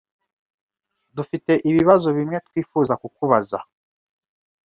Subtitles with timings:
[1.15, 3.59] Dufite ibibazo bimwe twifuza kukubaza.